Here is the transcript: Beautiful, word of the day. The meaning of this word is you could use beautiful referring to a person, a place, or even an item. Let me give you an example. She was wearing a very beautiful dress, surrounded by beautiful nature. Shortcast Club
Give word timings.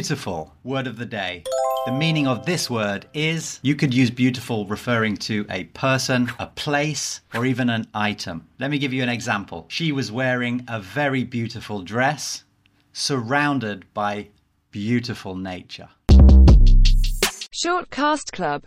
Beautiful, 0.00 0.54
word 0.64 0.86
of 0.86 0.96
the 0.96 1.04
day. 1.04 1.44
The 1.84 1.92
meaning 1.92 2.26
of 2.26 2.46
this 2.46 2.70
word 2.70 3.06
is 3.12 3.60
you 3.62 3.74
could 3.74 3.92
use 3.92 4.10
beautiful 4.10 4.64
referring 4.64 5.18
to 5.28 5.44
a 5.50 5.64
person, 5.64 6.32
a 6.38 6.46
place, 6.46 7.20
or 7.34 7.44
even 7.44 7.68
an 7.68 7.86
item. 7.92 8.48
Let 8.58 8.70
me 8.70 8.78
give 8.78 8.94
you 8.94 9.02
an 9.02 9.10
example. 9.10 9.66
She 9.68 9.92
was 9.92 10.10
wearing 10.10 10.64
a 10.66 10.80
very 10.80 11.22
beautiful 11.22 11.82
dress, 11.82 12.44
surrounded 12.94 13.84
by 13.92 14.28
beautiful 14.70 15.36
nature. 15.36 15.90
Shortcast 17.52 18.32
Club 18.32 18.58